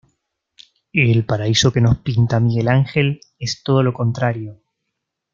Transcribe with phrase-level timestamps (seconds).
[0.93, 4.59] El Paraíso que nos pinta Miguel Ángel es todo lo contrario.